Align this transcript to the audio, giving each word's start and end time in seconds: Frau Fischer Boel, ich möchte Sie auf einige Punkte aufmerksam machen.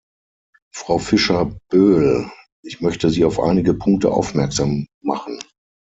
Frau 0.73 0.97
Fischer 0.97 1.55
Boel, 1.69 2.31
ich 2.63 2.81
möchte 2.81 3.11
Sie 3.11 3.23
auf 3.23 3.39
einige 3.39 3.75
Punkte 3.75 4.09
aufmerksam 4.11 4.87
machen. 5.03 5.37